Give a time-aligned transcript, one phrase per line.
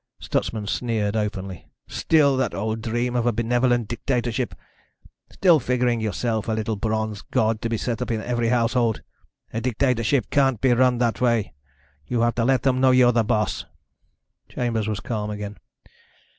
[0.19, 1.67] Stutsman sneered openly.
[1.87, 4.55] "Still that old dream of a benevolent dictatorship.
[5.31, 9.03] Still figuring yourself a little bronze god to be set up in every household.
[9.53, 11.53] A dictatorship can't be run that way.
[12.07, 13.65] You have to let them know you're boss."
[14.49, 15.57] Chambers was calm again.